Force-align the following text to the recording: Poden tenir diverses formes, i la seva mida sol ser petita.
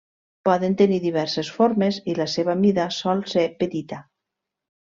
Poden 0.47 0.75
tenir 0.79 0.97
diverses 1.03 1.51
formes, 1.59 2.01
i 2.13 2.17
la 2.21 2.27
seva 2.37 2.57
mida 2.65 2.89
sol 3.01 3.25
ser 3.35 3.47
petita. 3.63 4.05